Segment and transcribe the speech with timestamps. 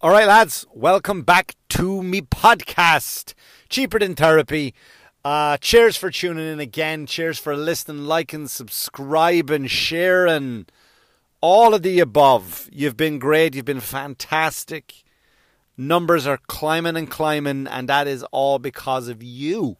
[0.00, 3.34] All right, lads, welcome back to me podcast,
[3.68, 4.72] Cheaper Than Therapy.
[5.24, 7.04] Uh, cheers for tuning in again.
[7.04, 10.66] Cheers for listening, liking, subscribing, sharing,
[11.40, 12.68] all of the above.
[12.70, 13.56] You've been great.
[13.56, 15.02] You've been fantastic.
[15.76, 19.78] Numbers are climbing and climbing, and that is all because of you.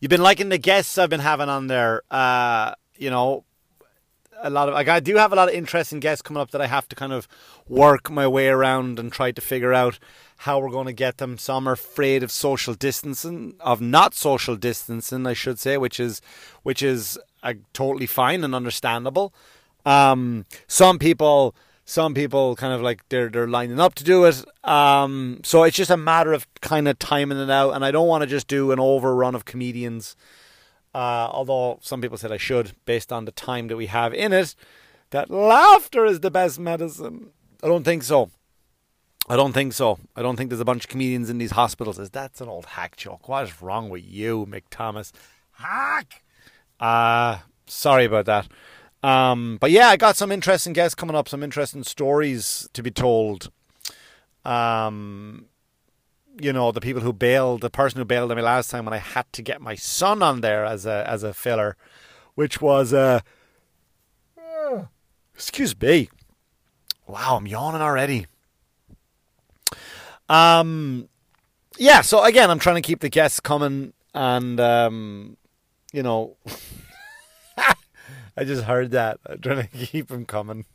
[0.00, 2.04] You've been liking the guests I've been having on there.
[2.10, 3.44] Uh, you know,
[4.42, 6.60] a lot of like I do have a lot of interesting guests coming up that
[6.60, 7.28] I have to kind of
[7.68, 9.98] work my way around and try to figure out
[10.38, 11.38] how we're going to get them.
[11.38, 16.20] Some are afraid of social distancing, of not social distancing, I should say, which is
[16.62, 19.32] which is uh, totally fine and understandable.
[19.84, 24.44] Um, some people, some people kind of like they're they're lining up to do it.
[24.64, 28.08] Um, so it's just a matter of kind of timing it out, and I don't
[28.08, 30.16] want to just do an overrun of comedians.
[30.96, 34.32] Uh, although some people said I should, based on the time that we have in
[34.32, 34.54] it,
[35.10, 37.32] that laughter is the best medicine.
[37.62, 38.30] I don't think so.
[39.28, 39.98] I don't think so.
[40.16, 41.98] I don't think there's a bunch of comedians in these hospitals.
[41.98, 43.28] Is That's an old hack joke.
[43.28, 45.12] What is wrong with you, Mick Thomas?
[45.52, 46.22] Hack!
[46.80, 48.48] Uh, sorry about that.
[49.02, 52.90] Um, but yeah, I got some interesting guests coming up, some interesting stories to be
[52.90, 53.50] told.
[54.46, 55.44] Um,
[56.40, 58.98] you know, the people who bailed, the person who bailed me last time when I
[58.98, 61.76] had to get my son on there as a as a filler,
[62.34, 63.20] which was uh,
[65.34, 66.08] excuse me.
[67.06, 68.26] Wow, I'm yawning already.
[70.28, 71.08] Um,
[71.78, 72.00] yeah.
[72.00, 75.36] So again, I'm trying to keep the guests coming, and um,
[75.92, 76.36] you know,
[78.36, 79.20] I just heard that.
[79.26, 80.64] I'm trying to keep them coming.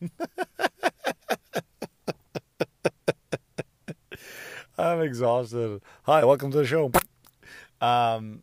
[4.82, 5.80] I'm exhausted.
[6.04, 6.92] Hi, welcome to the show.
[7.82, 8.42] Um,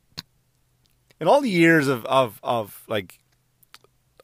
[1.20, 3.18] in all the years of, of, of like,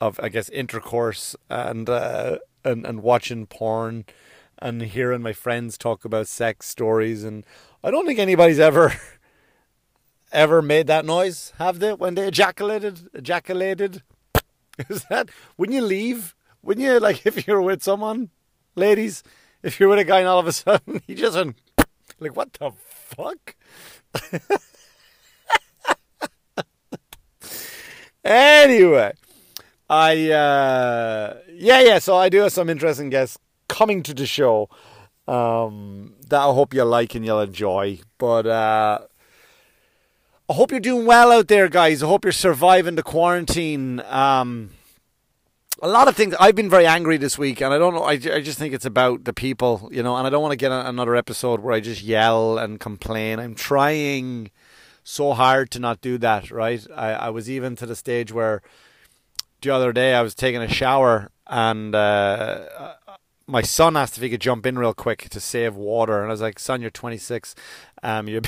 [0.01, 4.05] of I guess intercourse and uh, and and watching porn
[4.61, 7.45] and hearing my friends talk about sex stories, and
[7.83, 8.93] I don't think anybody's ever
[10.33, 11.95] ever made that noise, have they?
[11.95, 14.03] When they ejaculated, ejaculated.
[14.89, 16.37] Is that when you leave?
[16.61, 18.31] When you like, if you're with someone,
[18.77, 19.25] ladies,
[19.65, 21.57] if you're with a guy and all of a sudden he just went
[22.21, 23.57] like, what the fuck?
[28.25, 29.13] anyway,
[29.89, 31.99] I uh, yeah yeah.
[31.99, 33.39] So I do have some interesting guests
[33.69, 34.69] coming to the show
[35.27, 38.01] um, that I hope you like and you'll enjoy.
[38.19, 39.01] But uh,
[40.49, 42.03] I hope you're doing well out there, guys.
[42.03, 44.01] I hope you're surviving the quarantine.
[44.01, 44.71] Um,
[45.85, 46.35] a lot of things.
[46.41, 48.05] I've been very angry this week, and I don't know.
[48.05, 50.17] I, I just think it's about the people, you know.
[50.17, 53.39] And I don't want to get another episode where I just yell and complain.
[53.39, 54.51] I'm trying
[55.03, 56.51] so hard to not do that.
[56.51, 56.85] Right?
[56.97, 58.63] I, I was even to the stage where
[59.61, 62.95] the other day I was taking a shower and uh,
[63.47, 66.33] my son asked if he could jump in real quick to save water, and I
[66.33, 67.55] was like, "Son, you're 26.
[68.03, 68.41] Um, you're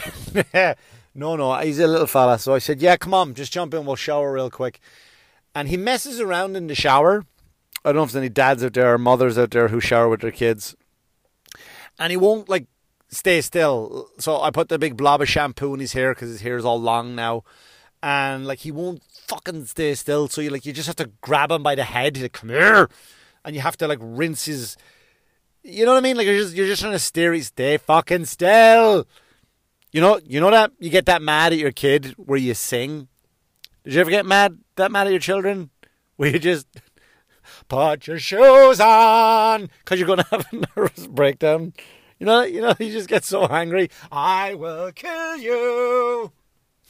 [1.15, 3.85] no, no, he's a little fella." So I said, "Yeah, come on, just jump in.
[3.85, 4.81] We'll shower real quick."
[5.57, 7.25] And he messes around in the shower.
[7.83, 10.07] I don't know if there's any dads out there or mothers out there who shower
[10.07, 10.77] with their kids.
[11.99, 12.67] And he won't like
[13.09, 14.11] stay still.
[14.19, 16.67] So I put the big blob of shampoo in his hair because his hair is
[16.67, 17.43] all long now.
[18.03, 20.29] And like he won't fucking stay still.
[20.29, 22.17] So you like you just have to grab him by the head.
[22.17, 22.91] He's like, come here.
[23.43, 24.77] And you have to like rinse his
[25.63, 26.19] you know what I mean?
[26.19, 29.07] Like you're just you're just trying to steer his stay fucking still.
[29.91, 33.09] You know you know that you get that mad at your kid where you sing
[33.87, 35.71] did you ever get mad that mad at your children?
[36.17, 36.67] Where you just
[37.69, 41.73] put your shoes on because you're going to have a nervous breakdown.
[42.19, 43.91] You know, you know, you just get so angry.
[44.11, 46.33] I will kill you.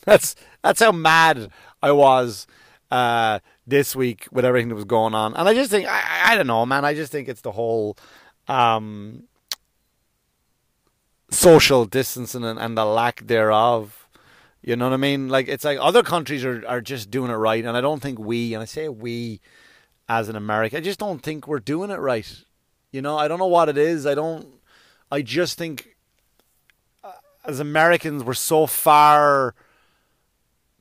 [0.07, 1.51] That's that's how mad
[1.83, 2.47] I was
[2.91, 6.35] uh, this week with everything that was going on, and I just think I, I
[6.35, 6.87] don't know, man.
[6.87, 7.99] I just think it's the whole
[8.49, 9.25] um,
[11.31, 14.06] social distancing and, and the lack thereof
[14.63, 15.29] you know what I mean?
[15.29, 18.19] Like it's like other countries are, are just doing it right, and I don't think
[18.19, 19.41] we, and I say we
[20.09, 22.45] as an American, I just don't think we're doing it right.
[22.93, 24.07] You know, I don't know what it is.
[24.07, 24.47] I don't.
[25.11, 25.97] I just think
[27.05, 27.13] uh,
[27.45, 29.55] as Americans we're so far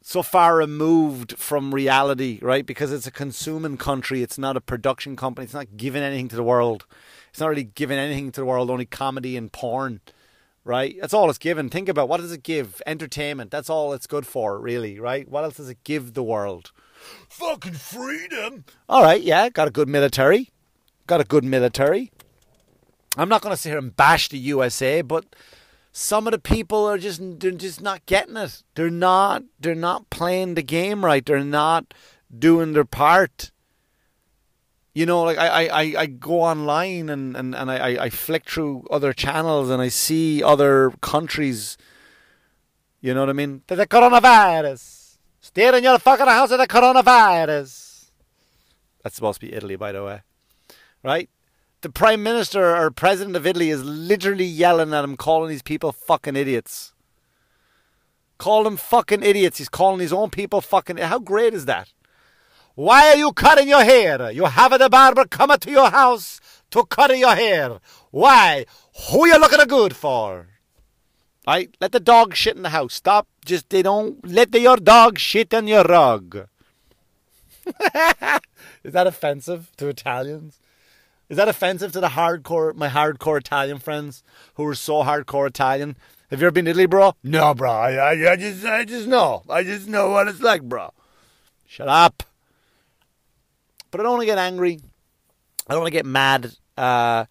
[0.07, 2.63] so far removed from reality, right?
[2.63, 6.35] Because it's a consuming country, it's not a production company, it's not giving anything to
[6.35, 6.85] the world.
[7.31, 10.01] It's not really giving anything to the world, only comedy and porn
[10.65, 10.97] right?
[10.99, 11.69] That's all it's given.
[11.69, 12.81] Think about what does it give?
[12.85, 13.51] Entertainment.
[13.51, 15.29] That's all it's good for, really, right?
[15.29, 16.71] What else does it give the world?
[17.29, 18.65] Fucking freedom.
[18.89, 20.51] All right, yeah, got a good military.
[21.07, 22.11] Got a good military.
[23.15, 25.35] I'm not going to sit here and bash the USA, but
[25.91, 28.63] some of the people are just they're just not getting it.
[28.73, 31.25] They're not they're not playing the game right.
[31.25, 31.93] They're not
[32.37, 33.51] doing their part.
[34.95, 38.87] You know, like I, I, I go online and, and, and I, I flick through
[38.89, 41.77] other channels and I see other countries.
[43.01, 43.61] You know what I mean?
[43.67, 45.17] The coronavirus.
[45.41, 48.05] Stay in your fucking house with the coronavirus.
[49.03, 50.21] That's supposed to be Italy, by the way.
[51.03, 51.29] Right?
[51.81, 55.91] The Prime Minister or President of Italy is literally yelling at him, calling these people
[55.91, 56.93] fucking idiots.
[58.37, 59.57] Call them fucking idiots.
[59.57, 60.97] He's calling his own people fucking.
[60.97, 61.89] How great is that?
[62.75, 64.31] Why are you cutting your hair?
[64.31, 66.41] You have the barber come to your house
[66.71, 67.79] to cut your hair.
[68.11, 68.65] Why?
[69.09, 70.47] Who you looking good for?
[71.47, 71.73] Right?
[71.79, 72.95] Let the dog shit in the house.
[72.95, 73.27] Stop.
[73.45, 76.47] Just they don't let the, your dog shit on your rug.
[78.83, 80.59] Is that offensive to Italians?
[81.29, 84.21] Is that offensive to the hardcore my hardcore Italian friends
[84.55, 85.95] who are so hardcore Italian?
[86.29, 87.15] Have you ever been to Italy, bro?
[87.23, 87.71] No, bro.
[87.71, 89.43] I, I, I just I just know.
[89.49, 90.91] I just know what it's like, bro.
[91.65, 92.23] Shut up.
[93.95, 94.79] But I don't want to get angry.
[95.67, 96.51] I don't want to get mad.
[96.77, 97.23] Uh,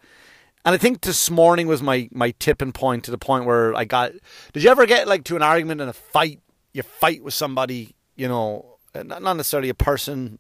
[0.65, 3.85] and I think this morning was my, my tipping point to the point where I
[3.85, 4.13] got.
[4.55, 6.41] Did you ever get like to an argument and a fight?
[6.73, 10.39] You fight with somebody, you know, not necessarily a person,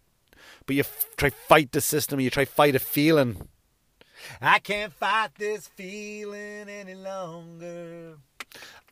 [0.64, 2.20] but you f- try fight the system.
[2.20, 3.46] You try fight a feeling.
[4.40, 8.16] I can't fight this feeling any longer.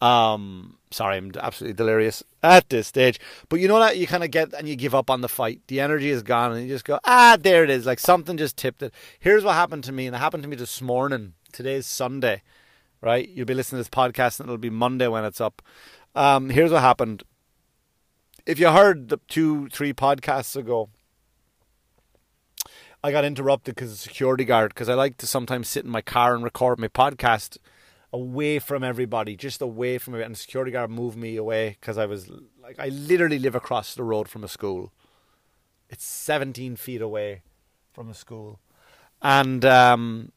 [0.00, 3.20] Um, sorry, I'm absolutely delirious at this stage.
[3.49, 5.61] But you know that you kind of get and you give up on the fight.
[5.69, 7.87] The energy is gone, and you just go, ah, there it is.
[7.87, 8.93] Like something just tipped it.
[9.20, 11.35] Here's what happened to me, and it happened to me this morning.
[11.53, 12.43] Today's Sunday,
[13.00, 13.29] right?
[13.29, 15.62] You'll be listening to this podcast, and it'll be Monday when it's up.
[16.15, 17.23] Um, here's what happened.
[18.44, 20.88] If you heard the two, three podcasts ago,
[23.05, 24.75] I got interrupted because of security guard.
[24.75, 27.58] Because I like to sometimes sit in my car and record my podcast
[28.12, 30.23] away from everybody, just away from it.
[30.23, 32.31] And the security guard moved me away because I was
[32.62, 34.93] like, I literally live across the road from a school.
[35.88, 37.43] It's 17 feet away
[37.93, 38.61] from a school.
[39.20, 40.32] And um,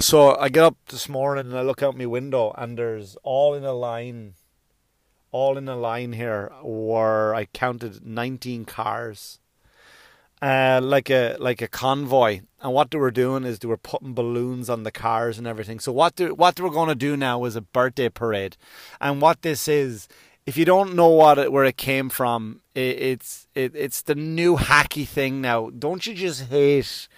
[0.00, 3.54] so I get up this morning and I look out my window, and there's all
[3.54, 4.34] in a line,
[5.30, 9.38] all in a line here where I counted 19 cars
[10.42, 12.40] uh, like a like a convoy.
[12.60, 15.78] And what they were doing is they were putting balloons on the cars and everything.
[15.78, 18.56] So what they what they were going to do now was a birthday parade.
[19.00, 20.08] And what this is,
[20.44, 24.16] if you don't know what it, where it came from, it, it's it, it's the
[24.16, 25.70] new hacky thing now.
[25.70, 27.08] Don't you just hate?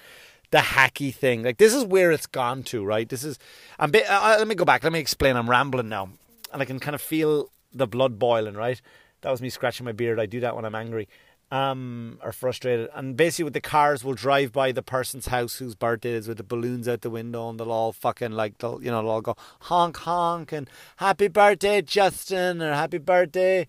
[0.51, 1.43] the hacky thing.
[1.43, 3.09] Like this is where it's gone to, right?
[3.09, 3.41] This is.
[3.81, 3.91] I'm.
[3.91, 4.85] Bit, uh, let me go back.
[4.85, 5.35] Let me explain.
[5.35, 6.11] I'm rambling now,
[6.53, 8.55] and I can kind of feel the blood boiling.
[8.55, 8.81] Right.
[9.23, 10.21] That was me scratching my beard.
[10.21, 11.09] I do that when I'm angry
[11.51, 12.89] um, are frustrated.
[12.95, 16.39] And basically, with the cars, will drive by the person's house whose birthday is with
[16.39, 19.21] the balloons out the window, and they'll all fucking like, they'll, you know, they'll all
[19.21, 23.67] go honk honk and happy birthday, Justin, or happy birthday,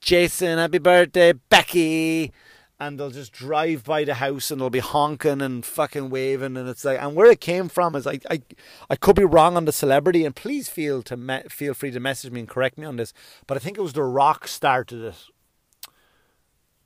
[0.00, 2.32] Jason, happy birthday, Becky.
[2.80, 6.68] And they'll just drive by the house and they'll be honking and fucking waving, and
[6.68, 8.42] it's like, and where it came from is like, I,
[8.90, 12.00] I could be wrong on the celebrity, and please feel to me, feel free to
[12.00, 13.12] message me and correct me on this,
[13.46, 15.30] but I think it was The Rock started it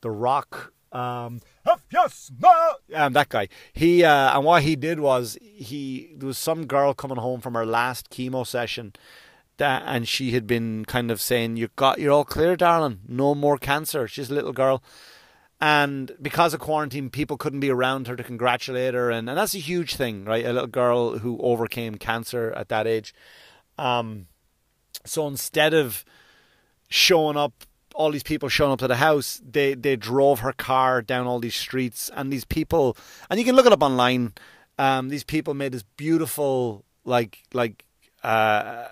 [0.00, 0.72] the Rock.
[0.90, 1.40] Um,
[2.94, 3.48] um, that guy.
[3.72, 7.54] He uh, and what he did was he there was some girl coming home from
[7.54, 8.94] her last chemo session,
[9.58, 13.00] that and she had been kind of saying, "You got, you're all clear, darling.
[13.06, 14.82] No more cancer." She's a little girl,
[15.60, 19.54] and because of quarantine, people couldn't be around her to congratulate her, and, and that's
[19.54, 20.46] a huge thing, right?
[20.46, 23.12] A little girl who overcame cancer at that age.
[23.76, 24.28] Um,
[25.04, 26.04] so instead of
[26.88, 27.64] showing up
[27.98, 31.40] all these people showing up to the house, they they drove her car down all
[31.40, 32.96] these streets, and these people,
[33.28, 34.34] and you can look it up online.
[34.78, 37.84] Um, these people made this beautiful, like like
[38.22, 38.86] uh,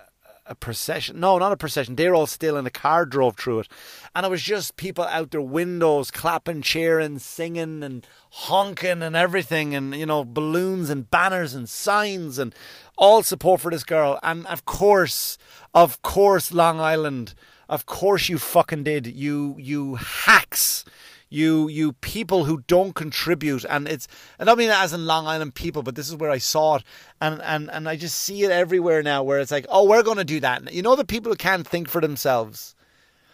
[0.45, 1.21] a procession.
[1.21, 1.95] No, not a procession.
[1.95, 3.69] They're all still, and the car drove through it,
[4.13, 9.73] and it was just people out their windows clapping, cheering, singing, and honking, and everything,
[9.73, 12.53] and you know balloons and banners and signs, and
[12.97, 14.19] all support for this girl.
[14.21, 15.37] And of course,
[15.73, 17.35] of course, Long Island
[17.69, 19.07] of course you fucking did.
[19.07, 20.85] You you hacks.
[21.29, 24.07] You you people who don't contribute and it's
[24.39, 26.83] and I mean as in Long Island people, but this is where I saw it
[27.19, 30.23] and, and, and I just see it everywhere now where it's like, oh we're gonna
[30.23, 30.73] do that.
[30.73, 32.75] You know the people who can't think for themselves.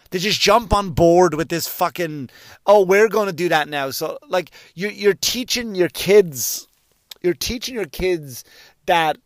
[0.09, 2.31] They just jump on board with this fucking
[2.65, 3.91] oh we're gonna do that now.
[3.91, 6.67] So like you're you're teaching your kids
[7.23, 8.43] you're teaching your kids
[8.85, 9.17] that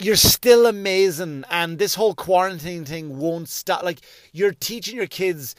[0.00, 3.82] you're still amazing and this whole quarantine thing won't stop.
[3.82, 4.00] Like
[4.32, 5.54] you're teaching your kids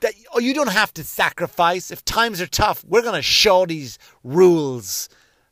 [0.00, 1.90] that oh you don't have to sacrifice.
[1.90, 5.08] If times are tough we're going to show these rules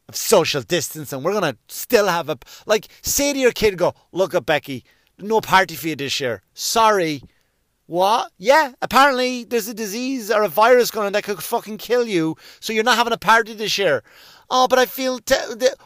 [0.09, 3.77] of social distance and we're going to still have a like say to your kid
[3.79, 4.85] go look at Becky
[5.19, 6.43] no party for you this year.
[6.55, 7.23] Sorry
[7.87, 8.33] What?
[8.39, 12.37] Yeah, apparently there's a disease or a virus going on that could fucking kill you,
[12.61, 14.03] so you're not having a party this year.
[14.51, 15.19] Oh, but I feel.
[15.19, 15.35] T-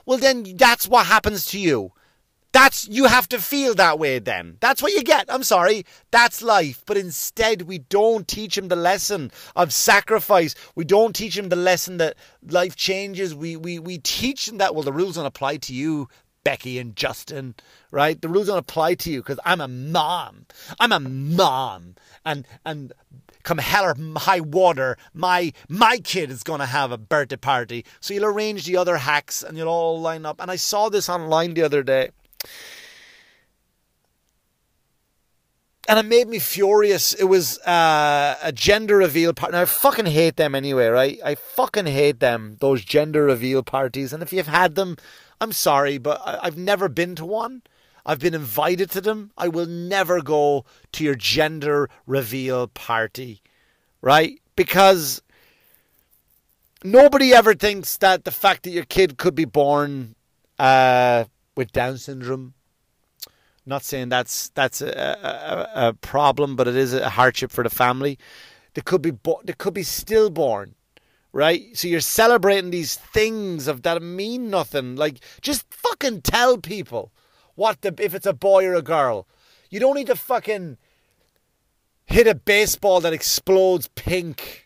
[0.07, 1.93] well, then that's what happens to you.
[2.53, 4.57] That's you have to feel that way then.
[4.61, 5.27] That's what you get.
[5.29, 5.85] I'm sorry.
[6.11, 6.83] That's life.
[6.87, 10.55] But instead we don't teach him the lesson of sacrifice.
[10.75, 12.17] We don't teach him the lesson that
[12.49, 13.35] life changes.
[13.35, 16.09] We we we teach him that well the rules don't apply to you,
[16.45, 17.55] Becky and Justin,
[17.91, 18.21] right?
[18.21, 20.47] The rules don't apply to you because I'm a mom.
[20.81, 21.97] I'm a mom.
[22.25, 22.93] And and
[23.43, 27.85] come hell or high water, my my kid is going to have a birthday party.
[28.01, 30.41] So you'll arrange the other hacks and you'll all line up.
[30.41, 32.11] And I saw this online the other day.
[35.89, 37.15] And it made me furious.
[37.15, 39.53] It was uh, a gender reveal party.
[39.53, 41.19] Now, I fucking hate them anyway, right?
[41.25, 44.13] I fucking hate them, those gender reveal parties.
[44.13, 44.99] And if you've had them,
[45.41, 47.63] I'm sorry, but I- I've never been to one.
[48.05, 49.33] I've been invited to them.
[49.39, 53.43] I will never go to your gender reveal party,
[54.03, 54.41] right?
[54.57, 55.23] Because
[56.85, 60.17] nobody ever thinks that the fact that your kid could be born
[60.59, 61.25] uh,
[61.57, 62.53] with Down syndrome
[63.69, 67.71] not saying that's that's a, a, a, problem, but it is a hardship for the
[67.71, 68.19] family.
[68.75, 70.75] They could be bo- they could be stillborn,
[71.33, 71.77] right?
[71.77, 74.97] So you're celebrating these things of that mean nothing.
[74.97, 77.13] Like just fucking tell people
[77.55, 79.29] what the if it's a boy or a girl.
[79.71, 80.79] You don't need to fucking
[82.07, 84.65] hit a baseball that explodes pink.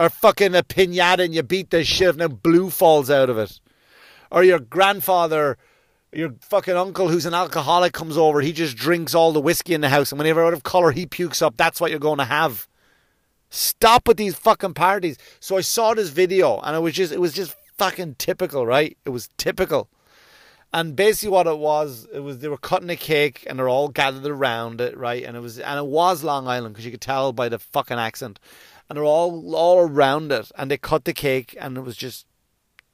[0.00, 3.38] Or fucking a pinata and you beat the shit and then blue falls out of
[3.38, 3.60] it.
[4.32, 5.56] Or your grandfather
[6.14, 9.80] your fucking uncle who's an alcoholic comes over, he just drinks all the whiskey in
[9.80, 12.24] the house, and whenever out of colour he pukes up, that's what you're going to
[12.24, 12.68] have.
[13.50, 15.16] Stop with these fucking parties.
[15.40, 18.96] So I saw this video, and it was just, it was just fucking typical, right?
[19.04, 19.88] It was typical.
[20.72, 23.88] And basically, what it was, it was they were cutting a cake, and they're all
[23.88, 25.22] gathered around it, right?
[25.22, 27.98] And it was, and it was Long Island because you could tell by the fucking
[27.98, 28.40] accent,
[28.88, 32.26] and they're all all around it, and they cut the cake, and it was just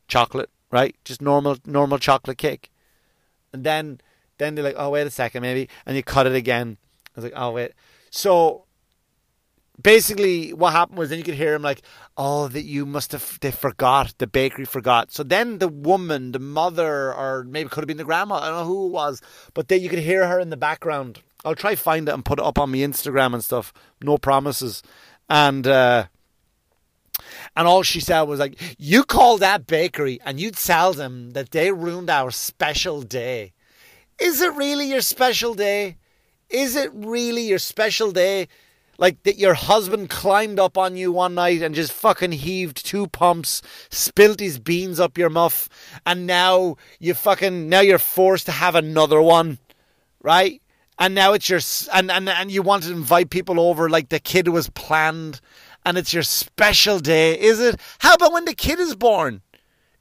[0.09, 0.95] chocolate, right?
[1.05, 2.71] Just normal normal chocolate cake
[3.52, 4.00] and then
[4.38, 6.78] then they're like, oh wait a second, maybe, and you cut it again.
[7.09, 7.73] I was like, oh wait.
[8.11, 8.64] So
[9.80, 11.83] basically, what happened was then you could hear him like,
[12.16, 15.12] oh, that you must have they forgot the bakery forgot.
[15.12, 18.61] So then the woman, the mother, or maybe could have been the grandma, I don't
[18.61, 19.21] know who it was,
[19.54, 21.23] but then you could hear her in the background.
[21.45, 23.73] I'll try find it and put it up on my Instagram and stuff.
[24.02, 24.83] No promises,
[25.28, 25.66] and.
[25.66, 26.07] uh
[27.57, 31.51] and all she said was like, "You call that bakery, and you'd tell them that
[31.51, 33.53] they ruined our special day.
[34.19, 35.97] Is it really your special day?
[36.51, 38.49] Is it really your special day?
[38.99, 43.07] Like that your husband climbed up on you one night and just fucking heaved two
[43.07, 45.71] pumps, spilt his beans up your muff,
[46.05, 49.59] and now you fucking now you're forced to have another one,
[50.23, 50.61] right?
[51.00, 51.61] And now it's your
[51.92, 55.40] and and and you want to invite people over like the kid was planned."
[55.85, 57.80] and it's your special day, is it?
[57.99, 59.42] How about when the kid is born?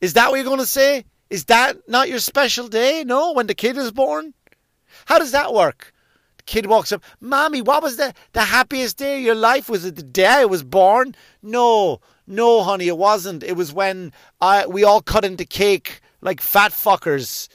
[0.01, 1.05] Is that what you're going to say?
[1.29, 3.03] Is that not your special day?
[3.05, 4.33] No, when the kid is born?
[5.05, 5.93] How does that work?
[6.37, 9.69] The kid walks up, Mommy, what was the, the happiest day of your life?
[9.69, 11.15] Was it the day I was born?
[11.41, 13.43] No, no, honey, it wasn't.
[13.43, 17.47] It was when I, we all cut into cake like fat fuckers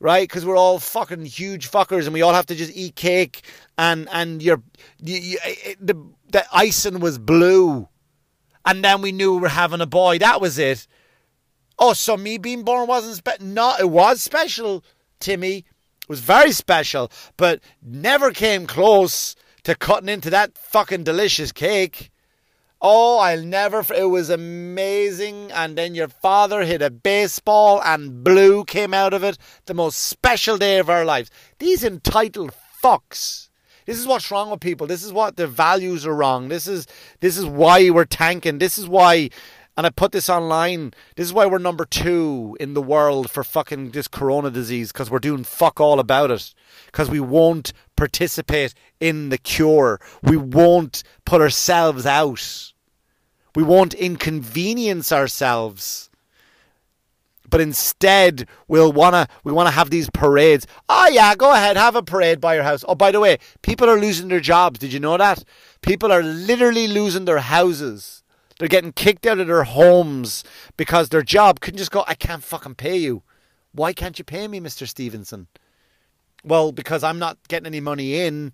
[0.00, 0.28] right?
[0.28, 3.42] Because we're all fucking huge fuckers, and we all have to just eat cake,
[3.78, 4.62] and and you're
[5.00, 5.94] you, you, eh, eh, the
[6.30, 7.88] the icing was blue.
[8.64, 10.18] And then we knew we were having a boy.
[10.18, 10.88] That was it.
[11.78, 13.46] Oh, so me being born wasn't special?
[13.46, 14.82] No, it was special,
[15.20, 15.58] Timmy.
[15.58, 22.10] It was very special, but never came close to cutting into that fucking delicious cake.
[22.88, 23.84] Oh, I'll never.
[23.92, 25.50] It was amazing.
[25.50, 29.38] And then your father hit a baseball and blue came out of it.
[29.64, 31.28] The most special day of our lives.
[31.58, 33.48] These entitled fucks
[33.86, 34.88] this is what's wrong with people.
[34.88, 36.48] This is what their values are wrong.
[36.48, 36.88] This is
[37.20, 38.58] this is why we're tanking.
[38.58, 39.30] This is why
[39.76, 40.92] and I put this online.
[41.16, 45.10] This is why we're number two in the world for fucking this corona disease because
[45.10, 46.54] we're doing fuck all about it.
[46.86, 50.00] Because we won't participate in the cure.
[50.22, 52.72] We won't put ourselves out.
[53.56, 56.10] We won't inconvenience ourselves
[57.48, 60.66] but instead we'll wanna we wanna have these parades.
[60.88, 62.84] Oh yeah, go ahead, have a parade by your house.
[62.88, 64.78] Oh, by the way, people are losing their jobs.
[64.78, 65.44] Did you know that?
[65.82, 68.22] People are literally losing their houses.
[68.58, 70.42] They're getting kicked out of their homes
[70.76, 72.04] because their job couldn't just go.
[72.06, 73.22] I can't fucking pay you.
[73.72, 75.48] Why can't you pay me, Mister Stevenson?
[76.44, 78.52] Well, because I'm not getting any money in.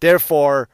[0.00, 0.68] Therefore,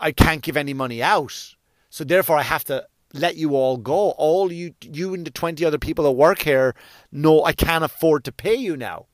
[0.00, 1.54] I can't give any money out.
[1.90, 4.10] So therefore, I have to let you all go.
[4.10, 6.74] All you, you and the 20 other people that work here
[7.10, 9.06] know I can't afford to pay you now.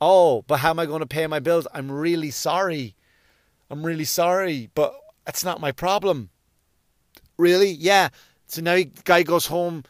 [0.00, 1.66] Oh, but how am I going to pay my bills?
[1.74, 2.94] I'm really sorry.
[3.70, 4.94] I'm really sorry, but
[5.24, 6.30] that's not my problem.
[7.36, 7.70] Really?
[7.70, 8.08] Yeah.
[8.46, 9.84] So now guy goes home,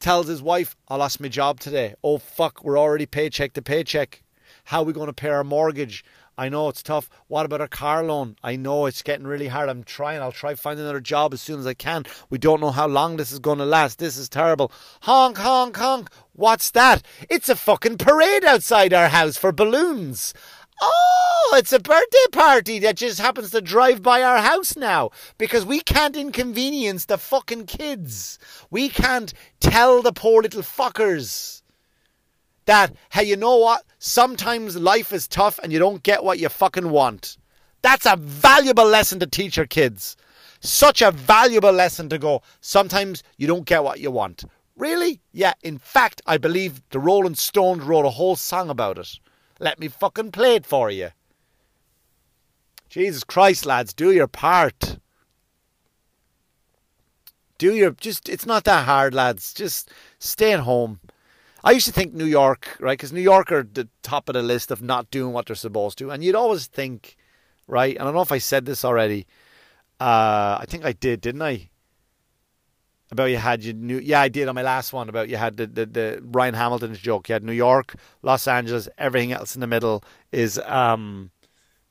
[0.00, 1.94] tells his wife, I lost my job today.
[2.02, 4.22] Oh, fuck, we're already paycheck to paycheck.
[4.64, 6.04] How are we going to pay our mortgage?
[6.40, 7.10] I know it's tough.
[7.28, 8.34] What about a car loan?
[8.42, 9.68] I know it's getting really hard.
[9.68, 10.22] I'm trying.
[10.22, 12.06] I'll try find another job as soon as I can.
[12.30, 13.98] We don't know how long this is going to last.
[13.98, 14.72] This is terrible.
[15.02, 16.08] Honk, honk, honk.
[16.32, 17.02] What's that?
[17.28, 20.32] It's a fucking parade outside our house for balloons.
[20.80, 25.66] Oh, it's a birthday party that just happens to drive by our house now because
[25.66, 28.38] we can't inconvenience the fucking kids.
[28.70, 31.59] We can't tell the poor little fuckers
[32.70, 33.84] that, hey, you know what?
[33.98, 37.36] Sometimes life is tough and you don't get what you fucking want.
[37.82, 40.16] That's a valuable lesson to teach your kids.
[40.60, 42.42] Such a valuable lesson to go.
[42.60, 44.44] Sometimes you don't get what you want.
[44.76, 45.20] Really?
[45.32, 49.18] Yeah, in fact, I believe the Rolling Stones wrote a whole song about it.
[49.58, 51.08] Let me fucking play it for you.
[52.88, 54.96] Jesus Christ, lads, do your part.
[57.58, 59.54] Do your just it's not that hard, lads.
[59.54, 61.00] Just stay at home.
[61.62, 62.96] I used to think New York, right?
[62.96, 65.98] Because New York are the top of the list of not doing what they're supposed
[65.98, 67.16] to, and you'd always think,
[67.66, 67.94] right?
[67.94, 69.26] And I don't know if I said this already.
[70.00, 71.70] Uh, I think I did, didn't I?
[73.10, 75.56] about you had you new yeah I did on my last one about you had
[75.56, 79.60] the, the, the Ryan Hamilton's joke you had New York Los Angeles everything else in
[79.60, 81.30] the middle is um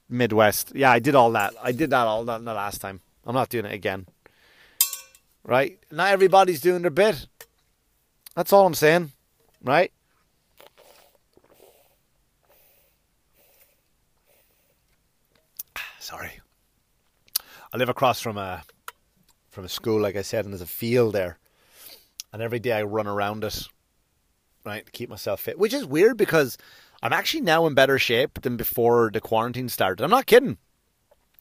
[0.07, 3.35] Midwest yeah I did all that I did that all that the last time I'm
[3.35, 4.07] not doing it again
[5.43, 7.27] right not everybody's doing their bit
[8.35, 9.11] that's all I'm saying
[9.63, 9.91] right
[15.99, 16.39] sorry
[17.71, 18.63] I live across from a
[19.51, 21.37] from a school, like I said, and there's a field there.
[22.31, 23.67] And every day I run around it,
[24.65, 25.59] right, to keep myself fit.
[25.59, 26.57] Which is weird because
[27.01, 30.03] I'm actually now in better shape than before the quarantine started.
[30.03, 30.57] I'm not kidding.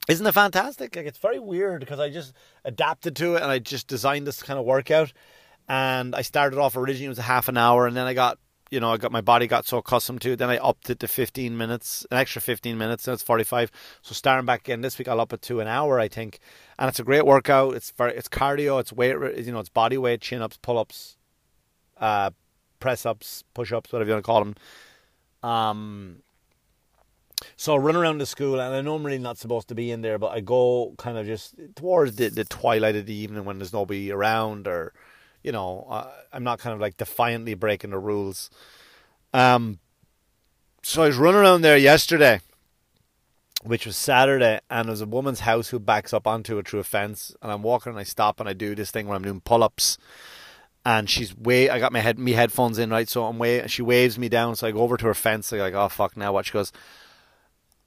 [0.08, 0.96] Isn't it fantastic?
[0.96, 2.32] Like it's very weird because I just
[2.64, 5.12] adapted to it and I just designed this kind of workout.
[5.68, 8.38] And I started off originally it was a half an hour, and then I got
[8.70, 10.36] you know, I got my body got so accustomed to it.
[10.36, 13.06] Then I upped it to 15 minutes, an extra 15 minutes.
[13.06, 13.70] and it's 45.
[14.02, 16.38] So starting back again this week, I'll up it to an hour, I think.
[16.78, 17.74] And it's a great workout.
[17.74, 18.80] It's very, it's cardio.
[18.80, 21.16] It's weight, you know, it's body weight, chin ups, pull ups,
[21.98, 22.30] uh,
[22.78, 24.54] press ups, push ups, whatever you want to call them.
[25.42, 26.16] Um,
[27.56, 29.90] so I run around the school, and I know I'm really not supposed to be
[29.90, 33.44] in there, but I go kind of just towards the, the twilight of the evening
[33.44, 34.92] when there's nobody around, or
[35.48, 38.50] you know, uh, I'm not kind of like defiantly breaking the rules.
[39.32, 39.78] Um,
[40.82, 42.42] so I was running around there yesterday,
[43.62, 46.84] which was Saturday, and there's a woman's house who backs up onto it through a
[46.84, 49.40] fence, and I'm walking and I stop and I do this thing where I'm doing
[49.40, 49.96] pull-ups,
[50.84, 53.70] and she's way I got my head me headphones in right, so I'm way and
[53.70, 56.14] she waves me down, so I go over to her fence, I'm like oh fuck
[56.14, 56.72] now what she goes.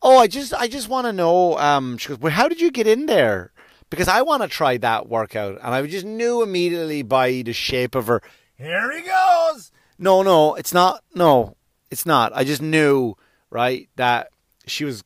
[0.01, 1.59] Oh, I just I just want to know.
[1.59, 3.51] Um, she goes, well, how did you get in there?
[3.91, 5.59] Because I want to try that workout.
[5.61, 8.23] And I just knew immediately by the shape of her,
[8.55, 9.71] here he goes.
[9.99, 11.03] No, no, it's not.
[11.13, 11.55] No,
[11.91, 12.31] it's not.
[12.33, 13.15] I just knew,
[13.51, 14.29] right, that
[14.65, 15.03] she was,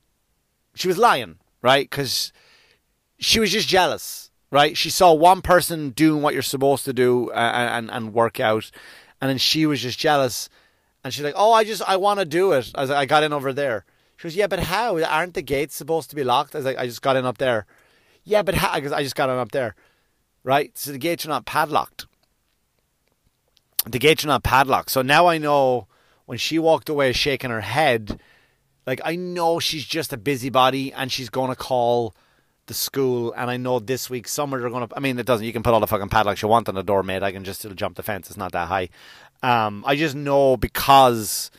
[0.75, 1.89] she was lying, right?
[1.89, 2.31] Because
[3.17, 4.77] she was just jealous, right?
[4.77, 8.71] She saw one person doing what you're supposed to do and, and, and work out.
[9.19, 10.47] And then she was just jealous.
[11.03, 12.71] And she's like, oh, I just, I want to do it.
[12.75, 13.83] I like, I got in over there.
[14.17, 15.03] She goes, yeah, but how?
[15.03, 16.53] Aren't the gates supposed to be locked?
[16.53, 17.65] I was like, I just got in up there.
[18.25, 19.75] Yeah, but because I just got it up there,
[20.43, 20.75] right?
[20.77, 22.07] So the gates are not padlocked.
[23.85, 24.89] The gates are not padlocked.
[24.89, 25.87] So now I know
[26.25, 28.19] when she walked away shaking her head,
[28.87, 32.15] like I know she's just a busybody and she's going to call
[32.65, 33.31] the school.
[33.33, 34.97] And I know this week somewhere they're going to.
[34.97, 35.45] I mean, it doesn't.
[35.45, 37.21] You can put all the fucking padlocks you want on the door, mate.
[37.21, 38.27] I can just still jump the fence.
[38.27, 38.89] It's not that high.
[39.43, 41.51] Um, I just know because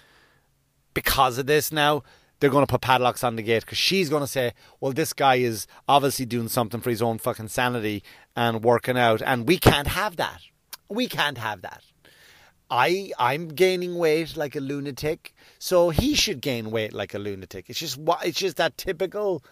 [0.95, 2.03] because of this now
[2.41, 5.13] they're going to put padlocks on the gate because she's going to say, well, this
[5.13, 8.03] guy is obviously doing something for his own fucking sanity
[8.35, 10.43] and working out, and we can't have that.
[10.89, 11.83] We can't have that.
[12.69, 17.71] I I'm gaining weight like a lunatic, so he should gain weight like a lunatic.
[17.71, 19.45] It's just it's just that typical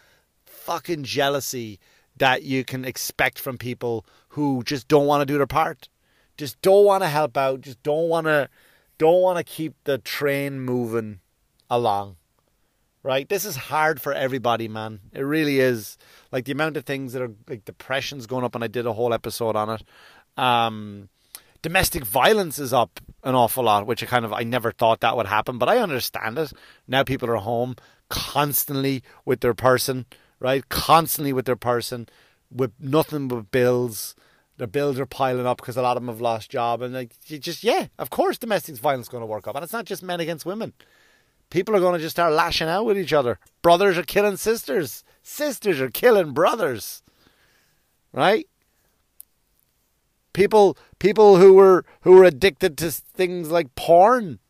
[0.45, 1.79] fucking jealousy
[2.17, 5.89] that you can expect from people who just don't want to do their part,
[6.37, 8.49] just don't want to help out, just don't want to
[8.99, 11.21] don't want to keep the train moving
[11.71, 12.17] along
[13.05, 13.29] right?
[13.29, 14.99] This is hard for everybody, man.
[15.13, 15.97] It really is.
[16.33, 18.95] Like the amount of things that are like depression's going up, and I did a
[18.95, 19.85] whole episode on it.
[20.37, 21.11] Um,
[21.63, 25.17] domestic violence is up an awful lot, which I kind of I never thought that
[25.17, 26.53] would happen, but I understand it.
[26.89, 27.77] Now people are home
[28.09, 30.07] constantly with their person,
[30.41, 30.69] right?
[30.69, 32.09] Constantly with their person,
[32.51, 34.17] with nothing but bills.
[34.57, 37.13] Their bills are piling up because a lot of them have lost job, and like
[37.27, 40.03] you just yeah, of course, domestic violence going to work up, and it's not just
[40.03, 40.73] men against women
[41.51, 43.39] People are going to just start lashing out with each other.
[43.63, 45.05] Brothers are killing sisters.
[45.23, 47.03] Sisters are killing brothers.
[48.13, 48.47] Right?
[50.33, 54.41] People people who were who were addicted to things like porn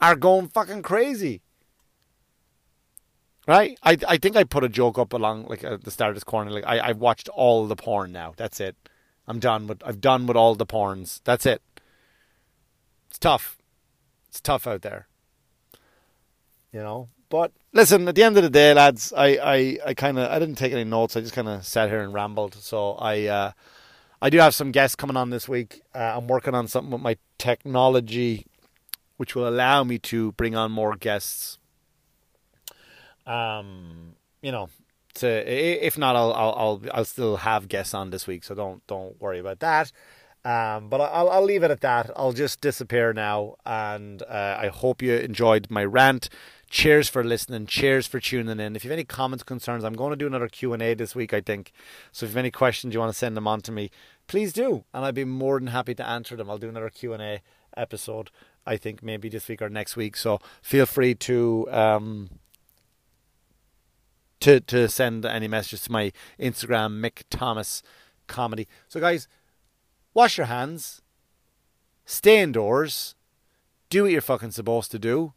[0.00, 1.42] are going fucking crazy.
[3.46, 3.78] Right?
[3.82, 6.24] I I think I put a joke up along like at the start of this
[6.24, 6.50] corner.
[6.50, 8.32] Like I I've watched all the porn now.
[8.36, 8.76] That's it.
[9.26, 11.20] I'm done with I've done with all the porns.
[11.24, 11.62] That's it.
[13.10, 13.58] It's tough.
[14.28, 15.06] It's tough out there.
[16.72, 17.08] You know.
[17.28, 20.38] But listen, at the end of the day, lads, I I, I kind of I
[20.38, 21.16] didn't take any notes.
[21.16, 22.54] I just kind of sat here and rambled.
[22.54, 23.52] So I uh,
[24.20, 25.82] I do have some guests coming on this week.
[25.94, 28.46] Uh, I'm working on something with my technology,
[29.16, 31.58] which will allow me to bring on more guests.
[33.26, 34.68] Um, you know,
[35.14, 38.84] to if not, I'll I'll I'll, I'll still have guests on this week, so don't
[38.86, 39.92] don't worry about that.
[40.44, 42.10] Um, but I'll I'll leave it at that.
[42.16, 46.28] I'll just disappear now, and uh, I hope you enjoyed my rant.
[46.70, 47.66] Cheers for listening.
[47.66, 48.76] Cheers for tuning in.
[48.76, 51.16] If you have any comments, concerns, I'm going to do another Q and A this
[51.16, 51.72] week, I think.
[52.12, 53.90] So if you have any questions, you want to send them on to me,
[54.28, 56.48] please do, and I'd be more than happy to answer them.
[56.48, 57.42] I'll do another Q and A
[57.76, 58.30] episode.
[58.64, 60.16] I think maybe this week or next week.
[60.16, 62.30] So feel free to um,
[64.38, 67.82] to to send any messages to my Instagram, Mick Thomas
[68.28, 68.68] Comedy.
[68.86, 69.26] So guys,
[70.14, 71.02] wash your hands,
[72.04, 73.16] stay indoors,
[73.88, 75.32] do what you're fucking supposed to do.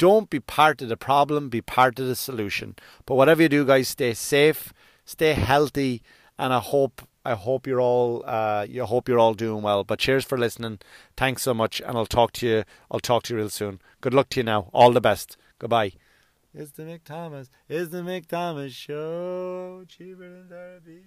[0.00, 2.74] Don't be part of the problem, be part of the solution.
[3.04, 4.72] But whatever you do, guys, stay safe,
[5.04, 6.02] stay healthy,
[6.38, 9.84] and I hope I hope you're all uh, you hope you're all doing well.
[9.84, 10.78] But cheers for listening.
[11.18, 12.64] Thanks so much, and I'll talk to you.
[12.90, 13.78] I'll talk to you real soon.
[14.00, 14.70] Good luck to you now.
[14.72, 15.36] All the best.
[15.58, 15.92] Goodbye.
[16.54, 17.50] It's the Mick Thomas.
[17.68, 19.84] It's the Mick Thomas Show.
[19.86, 21.02] Cheaper than therapy.